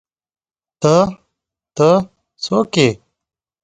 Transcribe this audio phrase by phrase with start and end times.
[0.81, 0.95] _ته،
[1.77, 1.89] ته،
[2.43, 2.89] څوک يې؟